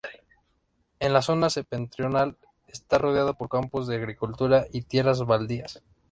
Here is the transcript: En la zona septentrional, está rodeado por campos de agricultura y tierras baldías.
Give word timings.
En 0.99 1.13
la 1.13 1.21
zona 1.21 1.51
septentrional, 1.51 2.35
está 2.65 2.97
rodeado 2.97 3.35
por 3.35 3.49
campos 3.49 3.85
de 3.85 3.97
agricultura 3.97 4.65
y 4.71 4.81
tierras 4.81 5.23
baldías. 5.23 5.83